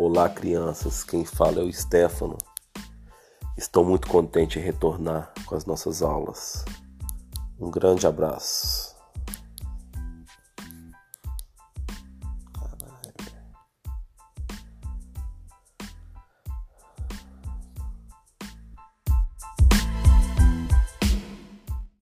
Olá, 0.00 0.28
crianças. 0.28 1.02
Quem 1.02 1.24
fala 1.24 1.58
é 1.58 1.64
o 1.64 1.72
Stefano. 1.72 2.38
Estou 3.56 3.84
muito 3.84 4.06
contente 4.06 4.56
em 4.56 4.62
retornar 4.62 5.32
com 5.44 5.56
as 5.56 5.66
nossas 5.66 6.02
aulas. 6.02 6.64
Um 7.58 7.68
grande 7.68 8.06
abraço. 8.06 8.87